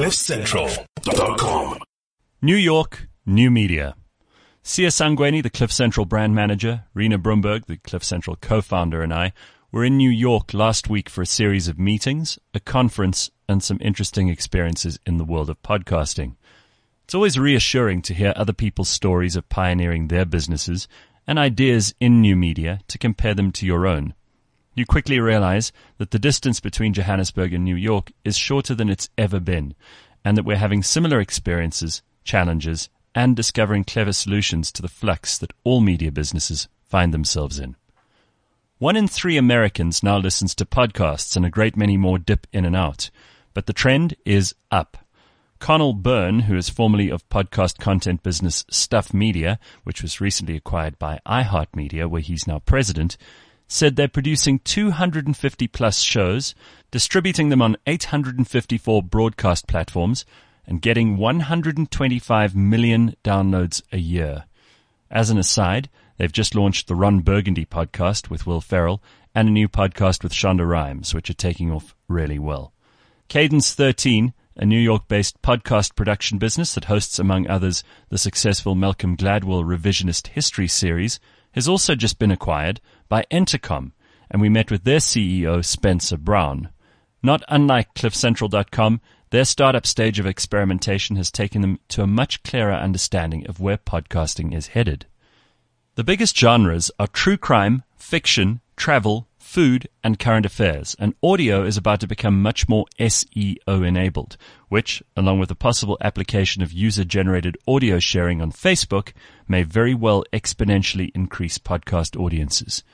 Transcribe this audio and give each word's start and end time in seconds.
CliffCentral.com. 0.00 1.78
New 2.40 2.56
York, 2.56 3.06
new 3.26 3.50
media. 3.50 3.94
Siya 4.64 4.88
Sangweni, 4.88 5.42
the 5.42 5.50
Cliff 5.50 5.70
Central 5.70 6.06
brand 6.06 6.34
manager, 6.34 6.84
Rina 6.94 7.18
Broomberg, 7.18 7.66
the 7.66 7.76
Cliff 7.76 8.02
Central 8.02 8.36
co-founder, 8.36 9.02
and 9.02 9.12
I 9.12 9.34
were 9.70 9.84
in 9.84 9.98
New 9.98 10.08
York 10.08 10.54
last 10.54 10.88
week 10.88 11.10
for 11.10 11.20
a 11.20 11.26
series 11.26 11.68
of 11.68 11.78
meetings, 11.78 12.38
a 12.54 12.60
conference, 12.60 13.30
and 13.46 13.62
some 13.62 13.76
interesting 13.82 14.30
experiences 14.30 14.98
in 15.04 15.18
the 15.18 15.24
world 15.24 15.50
of 15.50 15.60
podcasting. 15.62 16.36
It's 17.04 17.14
always 17.14 17.38
reassuring 17.38 18.00
to 18.04 18.14
hear 18.14 18.32
other 18.34 18.54
people's 18.54 18.88
stories 18.88 19.36
of 19.36 19.50
pioneering 19.50 20.08
their 20.08 20.24
businesses 20.24 20.88
and 21.26 21.38
ideas 21.38 21.94
in 22.00 22.22
new 22.22 22.36
media 22.36 22.80
to 22.88 22.96
compare 22.96 23.34
them 23.34 23.52
to 23.52 23.66
your 23.66 23.86
own. 23.86 24.14
You 24.80 24.86
quickly 24.86 25.20
realize 25.20 25.72
that 25.98 26.10
the 26.10 26.18
distance 26.18 26.58
between 26.58 26.94
Johannesburg 26.94 27.52
and 27.52 27.62
New 27.62 27.76
York 27.76 28.12
is 28.24 28.38
shorter 28.38 28.74
than 28.74 28.88
it's 28.88 29.10
ever 29.18 29.38
been, 29.38 29.74
and 30.24 30.38
that 30.38 30.46
we're 30.46 30.56
having 30.56 30.82
similar 30.82 31.20
experiences, 31.20 32.00
challenges, 32.24 32.88
and 33.14 33.36
discovering 33.36 33.84
clever 33.84 34.14
solutions 34.14 34.72
to 34.72 34.80
the 34.80 34.88
flux 34.88 35.36
that 35.36 35.52
all 35.64 35.82
media 35.82 36.10
businesses 36.10 36.66
find 36.82 37.12
themselves 37.12 37.58
in. 37.58 37.76
One 38.78 38.96
in 38.96 39.06
three 39.06 39.36
Americans 39.36 40.02
now 40.02 40.16
listens 40.16 40.54
to 40.54 40.64
podcasts 40.64 41.36
and 41.36 41.44
a 41.44 41.50
great 41.50 41.76
many 41.76 41.98
more 41.98 42.18
dip 42.18 42.46
in 42.50 42.64
and 42.64 42.74
out, 42.74 43.10
but 43.52 43.66
the 43.66 43.74
trend 43.74 44.16
is 44.24 44.54
up. 44.70 44.96
Conal 45.58 45.92
Byrne, 45.92 46.40
who 46.40 46.56
is 46.56 46.70
formerly 46.70 47.10
of 47.10 47.28
podcast 47.28 47.78
content 47.78 48.22
business 48.22 48.64
Stuff 48.70 49.12
Media, 49.12 49.58
which 49.84 50.00
was 50.00 50.22
recently 50.22 50.56
acquired 50.56 50.98
by 50.98 51.20
iHeartMedia, 51.26 52.08
where 52.08 52.22
he's 52.22 52.46
now 52.46 52.60
president, 52.60 53.18
said 53.72 53.94
they're 53.94 54.08
producing 54.08 54.58
250 54.58 55.68
plus 55.68 56.00
shows, 56.00 56.56
distributing 56.90 57.50
them 57.50 57.62
on 57.62 57.76
854 57.86 59.00
broadcast 59.04 59.68
platforms, 59.68 60.24
and 60.66 60.82
getting 60.82 61.16
125 61.16 62.56
million 62.56 63.14
downloads 63.22 63.80
a 63.92 63.98
year. 63.98 64.44
As 65.08 65.30
an 65.30 65.38
aside, 65.38 65.88
they've 66.18 66.32
just 66.32 66.56
launched 66.56 66.88
the 66.88 66.96
Ron 66.96 67.20
Burgundy 67.20 67.64
podcast 67.64 68.28
with 68.28 68.44
Will 68.44 68.60
Ferrell 68.60 69.00
and 69.36 69.48
a 69.48 69.52
new 69.52 69.68
podcast 69.68 70.24
with 70.24 70.32
Shonda 70.32 70.68
Rhimes, 70.68 71.14
which 71.14 71.30
are 71.30 71.34
taking 71.34 71.70
off 71.70 71.94
really 72.08 72.40
well. 72.40 72.72
Cadence 73.28 73.72
13, 73.72 74.34
a 74.56 74.66
New 74.66 74.80
York 74.80 75.06
based 75.06 75.40
podcast 75.42 75.94
production 75.94 76.38
business 76.38 76.74
that 76.74 76.86
hosts, 76.86 77.20
among 77.20 77.48
others, 77.48 77.84
the 78.08 78.18
successful 78.18 78.74
Malcolm 78.74 79.16
Gladwell 79.16 79.64
revisionist 79.64 80.28
history 80.28 80.66
series, 80.66 81.20
has 81.52 81.68
also 81.68 81.94
just 81.94 82.18
been 82.18 82.30
acquired 82.30 82.80
by 83.08 83.24
Entercom, 83.30 83.92
and 84.30 84.40
we 84.40 84.48
met 84.48 84.70
with 84.70 84.84
their 84.84 84.98
CEO, 84.98 85.64
Spencer 85.64 86.16
Brown. 86.16 86.70
Not 87.22 87.42
unlike 87.48 87.94
CliffCentral.com, 87.94 89.00
their 89.30 89.44
startup 89.44 89.86
stage 89.86 90.18
of 90.18 90.26
experimentation 90.26 91.16
has 91.16 91.30
taken 91.30 91.62
them 91.62 91.78
to 91.88 92.02
a 92.02 92.06
much 92.06 92.42
clearer 92.42 92.72
understanding 92.72 93.46
of 93.46 93.60
where 93.60 93.78
podcasting 93.78 94.54
is 94.54 94.68
headed. 94.68 95.06
The 95.94 96.04
biggest 96.04 96.36
genres 96.36 96.90
are 96.98 97.06
true 97.06 97.36
crime, 97.36 97.84
fiction, 97.96 98.60
travel, 98.76 99.28
food, 99.50 99.88
and 100.04 100.16
current 100.16 100.46
affairs, 100.46 100.94
and 101.00 101.12
audio 101.24 101.64
is 101.64 101.76
about 101.76 101.98
to 101.98 102.06
become 102.06 102.40
much 102.40 102.68
more 102.68 102.86
SEO 103.00 103.84
enabled, 103.84 104.36
which, 104.68 105.02
along 105.16 105.40
with 105.40 105.48
the 105.48 105.56
possible 105.56 105.98
application 106.00 106.62
of 106.62 106.72
user 106.72 107.02
generated 107.02 107.58
audio 107.66 107.98
sharing 107.98 108.40
on 108.40 108.52
Facebook, 108.52 109.12
may 109.48 109.64
very 109.64 109.92
well 109.92 110.22
exponentially 110.32 111.10
increase 111.16 111.58
podcast 111.58 112.16
audiences. 112.16 112.84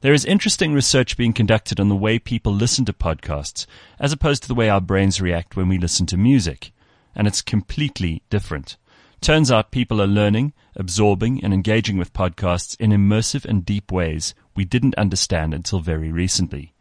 There 0.00 0.14
is 0.14 0.24
interesting 0.24 0.72
research 0.72 1.18
being 1.18 1.34
conducted 1.34 1.78
on 1.78 1.90
the 1.90 1.94
way 1.94 2.18
people 2.18 2.54
listen 2.54 2.86
to 2.86 2.94
podcasts, 2.94 3.66
as 4.00 4.14
opposed 4.14 4.40
to 4.44 4.48
the 4.48 4.54
way 4.54 4.70
our 4.70 4.80
brains 4.80 5.20
react 5.20 5.56
when 5.56 5.68
we 5.68 5.76
listen 5.76 6.06
to 6.06 6.16
music, 6.16 6.72
and 7.14 7.26
it's 7.26 7.42
completely 7.42 8.22
different. 8.30 8.78
Turns 9.22 9.52
out 9.52 9.70
people 9.70 10.02
are 10.02 10.08
learning, 10.08 10.52
absorbing, 10.74 11.44
and 11.44 11.54
engaging 11.54 11.96
with 11.96 12.12
podcasts 12.12 12.76
in 12.80 12.90
immersive 12.90 13.44
and 13.44 13.64
deep 13.64 13.92
ways 13.92 14.34
we 14.56 14.64
didn't 14.64 14.96
understand 14.96 15.54
until 15.54 15.78
very 15.78 16.10
recently. 16.10 16.74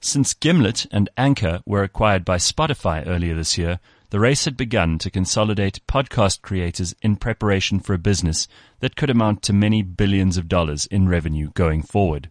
Since 0.00 0.34
Gimlet 0.34 0.86
and 0.92 1.08
Anchor 1.16 1.62
were 1.66 1.82
acquired 1.82 2.24
by 2.24 2.36
Spotify 2.36 3.04
earlier 3.04 3.34
this 3.34 3.58
year, 3.58 3.80
the 4.10 4.20
race 4.20 4.44
had 4.44 4.56
begun 4.56 4.98
to 5.00 5.10
consolidate 5.10 5.84
podcast 5.88 6.42
creators 6.42 6.94
in 7.02 7.16
preparation 7.16 7.80
for 7.80 7.92
a 7.92 7.98
business 7.98 8.46
that 8.78 8.94
could 8.94 9.10
amount 9.10 9.42
to 9.42 9.52
many 9.52 9.82
billions 9.82 10.36
of 10.36 10.46
dollars 10.46 10.86
in 10.86 11.08
revenue 11.08 11.50
going 11.54 11.82
forward. 11.82 12.30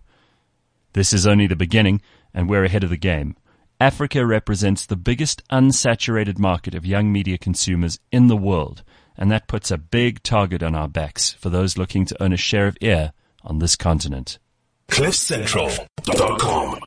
This 0.93 1.11
is 1.11 1.27
only 1.27 1.47
the 1.47 1.57
beginning, 1.57 2.01
and 2.33 2.49
we're 2.49 2.63
ahead 2.63 2.85
of 2.85 2.91
the 2.91 2.95
game. 2.95 3.35
Africa 3.83 4.25
represents 4.25 4.85
the 4.85 4.95
biggest 4.95 5.45
unsaturated 5.49 6.39
market 6.39 6.73
of 6.73 6.85
young 6.85 7.11
media 7.11 7.37
consumers 7.37 7.99
in 8.13 8.27
the 8.27 8.37
world, 8.37 8.81
and 9.17 9.29
that 9.29 9.49
puts 9.49 9.71
a 9.71 9.77
big 9.77 10.23
target 10.23 10.63
on 10.63 10.73
our 10.73 10.87
backs 10.87 11.33
for 11.33 11.49
those 11.49 11.77
looking 11.77 12.05
to 12.05 12.23
own 12.23 12.31
a 12.31 12.37
share 12.37 12.67
of 12.67 12.77
air 12.79 13.11
on 13.43 13.59
this 13.59 13.75
continent. 13.75 14.39
CliffCentral.com. 14.87 16.83